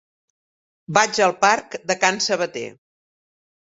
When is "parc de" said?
1.45-1.99